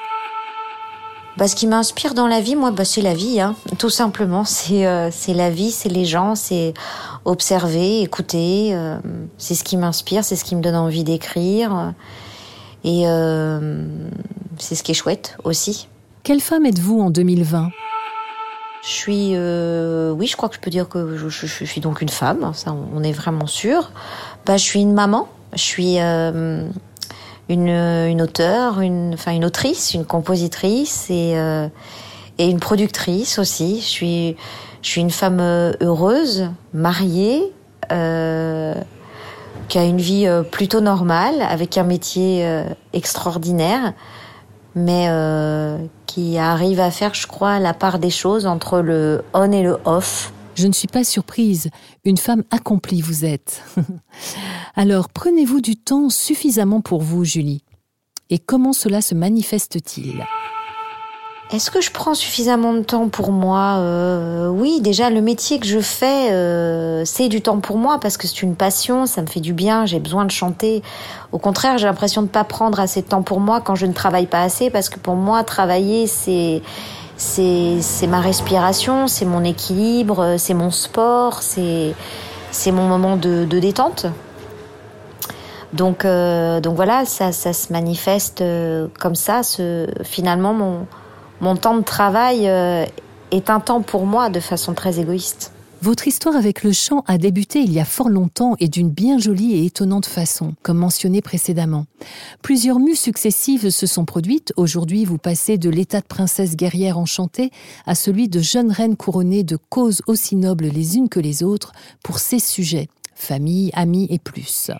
[1.37, 4.45] Bah, ce qui m'inspire dans la vie, moi, bah, c'est la vie, hein, tout simplement.
[4.45, 6.73] C'est euh, la vie, c'est les gens, c'est
[7.25, 8.69] observer, écouter.
[8.73, 8.97] Euh,
[9.37, 11.93] c'est ce qui m'inspire, c'est ce qui me donne envie d'écrire.
[12.85, 13.85] Et euh,
[14.57, 15.87] c'est ce qui est chouette aussi.
[16.23, 17.69] Quelle femme êtes-vous en 2020
[18.83, 21.81] je suis, euh, oui, je crois que je peux dire que je, je, je suis
[21.81, 22.51] donc une femme.
[22.53, 23.91] Ça, on est vraiment sûr.
[24.45, 25.27] Bah, je suis une maman.
[25.53, 26.67] Je suis euh,
[27.49, 31.67] une, une auteure, une, enfin une autrice, une compositrice et, euh,
[32.37, 33.79] et une productrice aussi.
[33.79, 34.35] Je suis,
[34.81, 37.51] je suis une femme heureuse, mariée,
[37.91, 38.75] euh,
[39.67, 43.93] qui a une vie plutôt normale, avec un métier euh, extraordinaire,
[44.75, 49.51] mais euh, qui arrive à faire, je crois, la part des choses entre le on
[49.51, 50.33] et le off.
[50.55, 51.69] Je ne suis pas surprise,
[52.05, 53.61] une femme accomplie vous êtes.
[54.75, 57.61] Alors prenez-vous du temps suffisamment pour vous, Julie?
[58.29, 60.25] Et comment cela se manifeste-t-il?
[61.51, 63.77] Est-ce que je prends suffisamment de temps pour moi?
[63.77, 68.17] Euh, Oui, déjà le métier que je fais, euh, c'est du temps pour moi parce
[68.17, 70.81] que c'est une passion, ça me fait du bien, j'ai besoin de chanter.
[71.31, 73.85] Au contraire, j'ai l'impression de ne pas prendre assez de temps pour moi quand je
[73.85, 76.63] ne travaille pas assez parce que pour moi, travailler, c'est
[77.17, 81.93] c'est ma respiration, c'est mon équilibre, c'est mon sport, c'est
[82.71, 84.07] mon moment de, de, détente.
[85.73, 89.43] Donc, euh, donc voilà, ça, ça se manifeste euh, comme ça.
[89.43, 90.87] Ce, finalement, mon,
[91.41, 92.85] mon temps de travail euh,
[93.31, 95.54] est un temps pour moi de façon très égoïste.
[95.81, 99.19] Votre histoire avec le chant a débuté il y a fort longtemps et d'une bien
[99.19, 101.85] jolie et étonnante façon, comme mentionné précédemment.
[102.41, 104.51] Plusieurs mues successives se sont produites.
[104.57, 107.51] Aujourd'hui, vous passez de l'état de princesse guerrière enchantée
[107.85, 111.73] à celui de jeune reine couronnée de causes aussi nobles les unes que les autres
[112.03, 114.71] pour ses sujets, famille, amis et plus.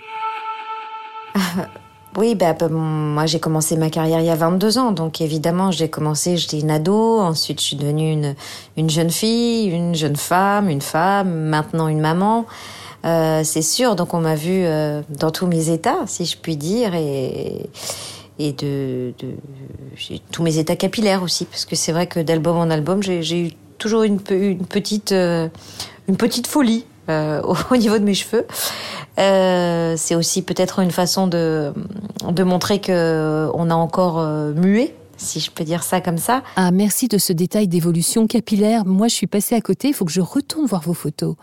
[2.18, 5.72] Oui, bah, bah, moi j'ai commencé ma carrière il y a 22 ans, donc évidemment
[5.72, 8.36] j'ai commencé, j'étais une ado, ensuite je suis devenue une,
[8.78, 12.46] une jeune fille, une jeune femme, une femme, maintenant une maman.
[13.06, 16.56] Euh, c'est sûr, donc on m'a vu euh, dans tous mes états, si je puis
[16.56, 17.70] dire, et,
[18.40, 19.14] de,
[20.32, 23.52] tous mes états capillaires aussi, parce que c'est vrai que d'album en album, j'ai eu
[23.78, 25.50] toujours une petite, euh,
[26.08, 27.42] une petite folie euh,
[27.72, 28.46] au niveau de mes cheveux.
[29.20, 31.74] Euh, c'est aussi peut-être une façon de,
[32.30, 36.44] de montrer que on a encore euh, mué si je peux dire ça comme ça.
[36.58, 38.86] Ah, merci de ce détail d'évolution capillaire.
[38.86, 41.36] Moi, je suis passée à côté, il faut que je retourne voir vos photos.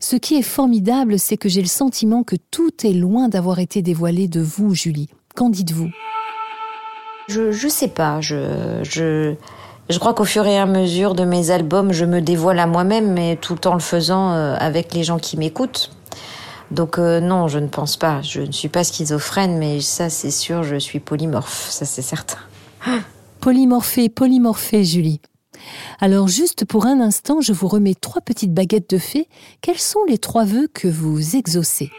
[0.00, 3.82] Ce qui est formidable, c'est que j'ai le sentiment que tout est loin d'avoir été
[3.82, 5.10] dévoilé de vous, Julie.
[5.34, 5.90] Qu'en dites-vous?
[7.28, 9.34] Je je sais pas, je je
[9.92, 13.12] je crois qu'au fur et à mesure de mes albums, je me dévoile à moi-même,
[13.12, 15.90] mais tout en le faisant euh, avec les gens qui m'écoutent.
[16.70, 18.22] Donc euh, non, je ne pense pas.
[18.22, 22.38] Je ne suis pas schizophrène, mais ça c'est sûr, je suis polymorphe, ça c'est certain.
[23.40, 25.20] Polymorphée, polymorphée, Julie.
[26.00, 29.28] Alors juste pour un instant, je vous remets trois petites baguettes de fée.
[29.60, 31.90] Quels sont les trois vœux que vous exaucez?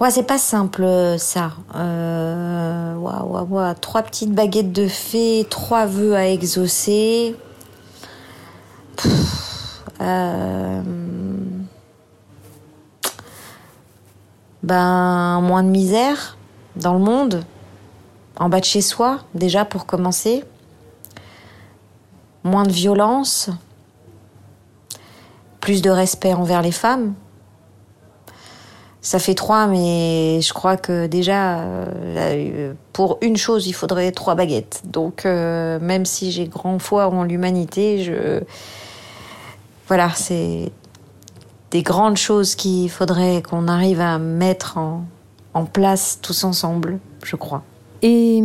[0.00, 1.52] Ouais, c'est pas simple ça.
[1.74, 3.74] Euh, ouais, ouais.
[3.80, 7.36] Trois petites baguettes de fée, trois vœux à exaucer.
[10.00, 10.80] Euh,
[14.62, 16.36] ben, moins de misère
[16.76, 17.42] dans le monde,
[18.38, 20.44] en bas de chez soi, déjà pour commencer.
[22.44, 23.50] Moins de violence,
[25.60, 27.14] plus de respect envers les femmes.
[29.08, 34.34] Ça fait trois, mais je crois que déjà, euh, pour une chose, il faudrait trois
[34.34, 34.82] baguettes.
[34.84, 38.42] Donc, euh, même si j'ai grand foi en l'humanité, je.
[39.86, 40.70] Voilà, c'est
[41.70, 45.06] des grandes choses qu'il faudrait qu'on arrive à mettre en,
[45.54, 47.62] en place tous ensemble, je crois.
[48.02, 48.42] Et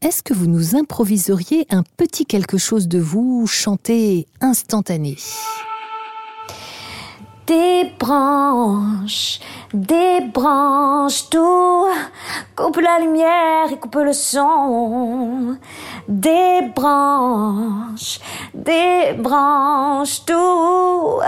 [0.00, 5.16] est-ce que vous nous improviseriez un petit quelque chose de vous, chanté instantané?
[7.46, 9.40] Des branches,
[9.74, 11.86] des branches, tout.
[12.56, 15.56] Coupe la lumière et coupe le son.
[16.08, 18.20] Des branches,
[18.54, 21.20] des branches, tout.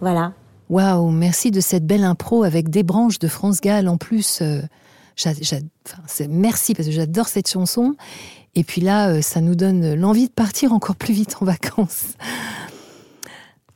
[0.00, 0.32] Voilà.
[0.68, 4.42] Waouh, merci de cette belle impro avec des branches de France Gall en plus.
[4.42, 4.60] euh,
[6.28, 7.94] merci parce que j'adore cette chanson.
[8.54, 12.14] Et puis là, euh, ça nous donne l'envie de partir encore plus vite en vacances.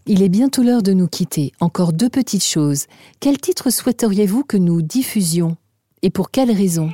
[0.06, 1.52] Il est bientôt l'heure de nous quitter.
[1.60, 2.86] Encore deux petites choses.
[3.20, 5.56] Quel titre souhaiteriez-vous que nous diffusions?
[6.02, 6.90] Et pour quelle raison?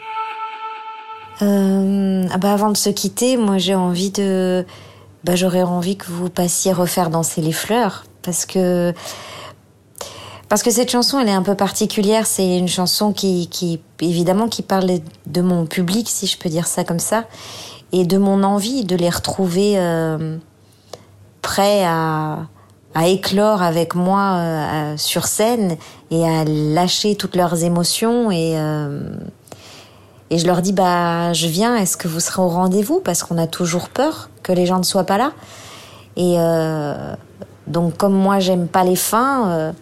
[1.40, 4.66] Euh, ah bah avant de se quitter, moi j'ai envie de,
[5.24, 8.92] bah j'aurais envie que vous passiez refaire danser les fleurs parce que
[10.48, 12.26] parce que cette chanson elle est un peu particulière.
[12.26, 14.90] C'est une chanson qui qui évidemment qui parle
[15.26, 17.24] de mon public si je peux dire ça comme ça
[17.92, 20.36] et de mon envie de les retrouver euh,
[21.40, 22.48] prêts à
[22.98, 25.76] à éclore avec moi euh, à- sur scène
[26.10, 29.00] et à lâcher toutes leurs émotions et euh,
[30.30, 33.00] et je leur dis, bah, je viens, est-ce que vous serez au rendez-vous?
[33.00, 35.32] Parce qu'on a toujours peur que les gens ne soient pas là.
[36.16, 37.14] Et euh,
[37.66, 39.72] donc, comme moi, j'aime pas les fins, euh,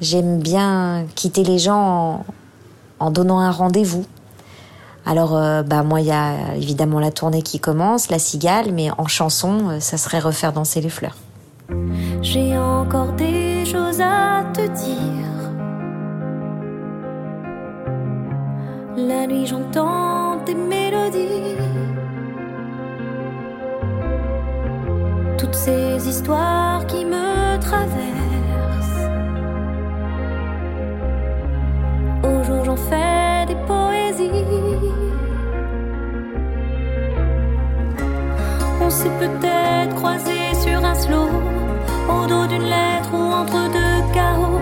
[0.00, 2.24] j'aime bien quitter les gens
[3.00, 4.04] en, donnant un rendez-vous.
[5.04, 8.92] Alors, euh, bah, moi, il y a évidemment la tournée qui commence, la cigale, mais
[8.98, 11.16] en chanson, euh, ça serait refaire danser les fleurs.
[12.20, 15.22] J'ai encore des choses à te dire.
[18.96, 21.56] La nuit, j'entends tes mélodies.
[25.38, 29.08] Toutes ces histoires qui me traversent.
[32.22, 34.92] Au jour, j'en fais des poésies.
[38.80, 41.28] On s'est peut-être croisé sur un slow,
[42.08, 44.60] au dos d'une lettre ou entre deux carreaux.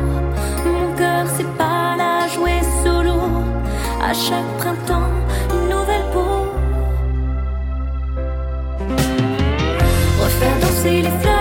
[0.64, 3.18] Mon cœur sait pas la jouer solo.
[4.02, 5.12] À chaque printemps,
[5.54, 6.34] une nouvelle peau.
[10.22, 11.39] Refaire danser les fleurs.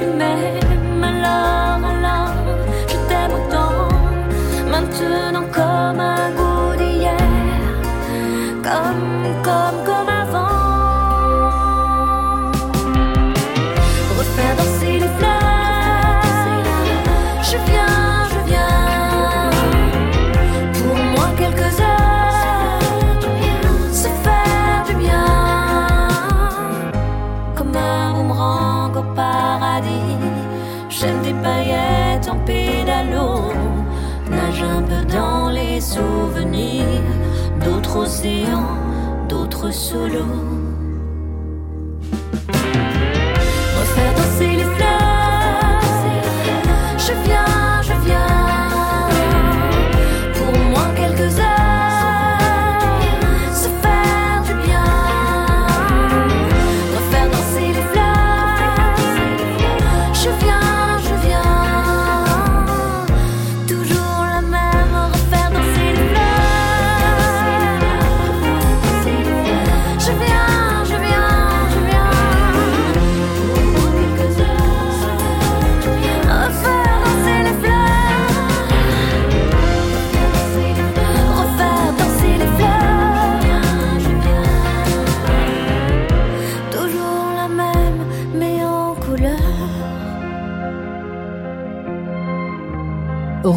[0.00, 0.64] you met,
[0.98, 1.59] my love.
[35.90, 37.02] souvenirs,
[37.64, 38.78] d'autres océans,
[39.28, 40.49] d'autres solos.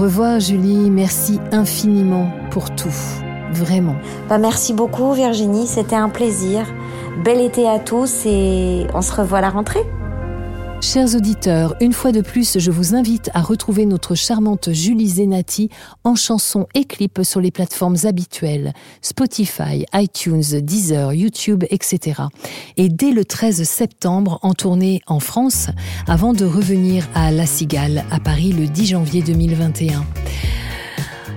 [0.04, 2.94] revoir Julie, merci infiniment pour tout,
[3.54, 3.96] vraiment.
[4.28, 6.66] Bah, merci beaucoup Virginie, c'était un plaisir.
[7.24, 9.80] Bel été à tous et on se revoit à la rentrée.
[10.84, 15.70] Chers auditeurs, une fois de plus, je vous invite à retrouver notre charmante Julie Zenati
[16.04, 22.24] en chansons et clips sur les plateformes habituelles Spotify, iTunes, Deezer, YouTube, etc.
[22.76, 25.70] Et dès le 13 septembre, en tournée en France,
[26.06, 30.06] avant de revenir à La Cigale, à Paris, le 10 janvier 2021.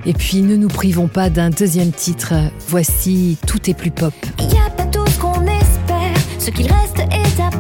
[0.07, 2.34] Et puis, ne nous privons pas d'un deuxième titre.
[2.66, 4.12] Voici Tout est plus pop.
[4.40, 7.51] Il n'y a pas tout ce qu'on espère, ce qu'il reste est à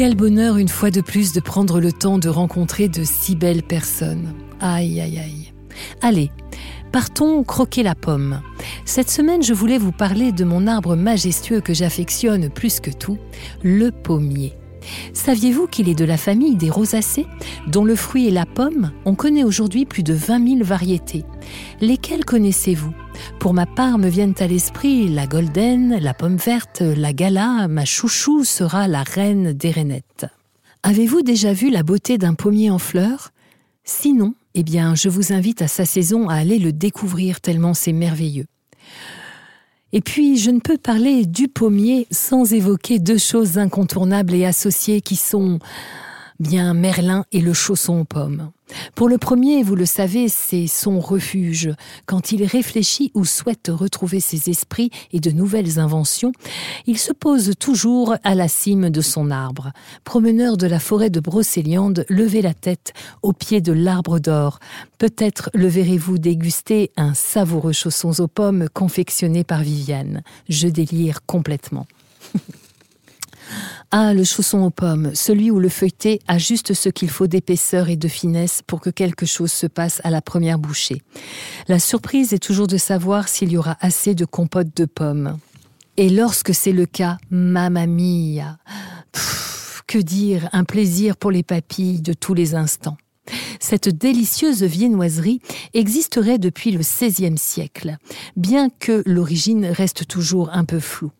[0.00, 3.62] quel bonheur une fois de plus de prendre le temps de rencontrer de si belles
[3.62, 4.32] personnes.
[4.58, 5.52] Aïe, aïe, aïe.
[6.00, 6.30] Allez,
[6.90, 8.40] partons croquer la pomme.
[8.86, 13.18] Cette semaine, je voulais vous parler de mon arbre majestueux que j'affectionne plus que tout,
[13.62, 14.54] le pommier.
[15.12, 17.26] Saviez-vous qu'il est de la famille des rosacées,
[17.66, 18.92] dont le fruit est la pomme?
[19.04, 21.24] On connaît aujourd'hui plus de 20 000 variétés.
[21.80, 22.94] Lesquelles connaissez-vous?
[23.38, 27.84] Pour ma part, me viennent à l'esprit la golden, la pomme verte, la gala, ma
[27.84, 30.26] chouchou sera la reine des rainettes.
[30.82, 33.30] Avez-vous déjà vu la beauté d'un pommier en fleurs?
[33.84, 37.92] Sinon, eh bien, je vous invite à sa saison à aller le découvrir tellement c'est
[37.92, 38.46] merveilleux.
[39.92, 45.00] Et puis, je ne peux parler du pommier sans évoquer deux choses incontournables et associées
[45.00, 45.58] qui sont
[46.40, 48.50] bien Merlin et le chausson aux pommes.
[48.94, 51.70] Pour le premier, vous le savez, c'est son refuge.
[52.06, 56.32] Quand il réfléchit ou souhaite retrouver ses esprits et de nouvelles inventions,
[56.86, 59.72] il se pose toujours à la cime de son arbre.
[60.04, 64.58] Promeneur de la forêt de Brocéliande, levez la tête au pied de l'arbre d'or.
[64.98, 70.22] Peut-être le verrez-vous déguster un savoureux chausson aux pommes confectionné par Viviane.
[70.48, 71.86] Je délire complètement.
[73.90, 77.88] Ah, le chausson aux pommes, celui où le feuilleté a juste ce qu'il faut d'épaisseur
[77.88, 81.02] et de finesse pour que quelque chose se passe à la première bouchée.
[81.68, 85.38] La surprise est toujours de savoir s'il y aura assez de compote de pommes.
[85.96, 88.58] Et lorsque c'est le cas, mamma mia,
[89.86, 92.96] que dire, un plaisir pour les papilles de tous les instants.
[93.58, 95.40] Cette délicieuse viennoiserie
[95.74, 97.96] existerait depuis le XVIe siècle,
[98.36, 101.12] bien que l'origine reste toujours un peu floue.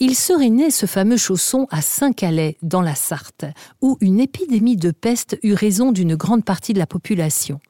[0.00, 3.44] Il serait né ce fameux chausson à Saint-Calais, dans la Sarthe,
[3.80, 7.60] où une épidémie de peste eut raison d'une grande partie de la population.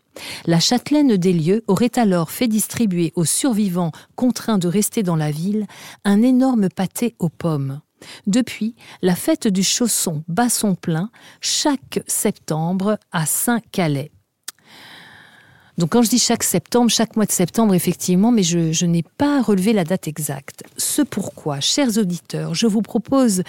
[0.47, 5.31] La châtelaine des lieux aurait alors fait distribuer aux survivants contraints de rester dans la
[5.31, 5.66] ville
[6.05, 7.81] un énorme pâté aux pommes.
[8.27, 11.11] Depuis, la fête du chausson bat son plein
[11.41, 14.14] chaque septembre à Saint-Calais.
[15.77, 19.43] Donc quand je dis chaque septembre, chaque mois de septembre, effectivement, mais je, n'ai pas
[19.43, 20.62] relevé la date exacte.
[20.77, 23.43] Ce pourquoi, chers auditeurs, je vous propose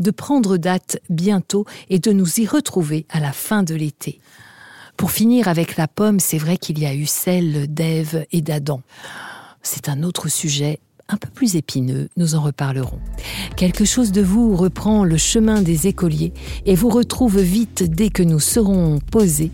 [0.00, 4.20] de prendre date bientôt et de nous y retrouver à la fin de l'été.
[4.96, 8.82] Pour finir avec la pomme, c'est vrai qu'il y a eu celle d'Ève et d'Adam.
[9.62, 12.98] C'est un autre sujet un peu plus épineux, nous en reparlerons.
[13.56, 16.32] Quelque chose de vous reprend le chemin des écoliers
[16.66, 19.50] et vous retrouve vite dès que nous serons posés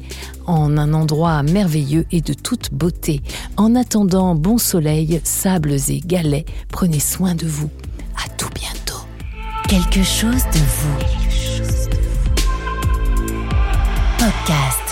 [0.47, 3.23] en un endroit merveilleux et de toute beauté.
[3.57, 7.71] En attendant, bon soleil, sables et galets, prenez soin de vous.
[8.17, 9.05] À tout bientôt.
[9.69, 10.99] Quelque chose de vous.
[14.19, 14.84] Podcast.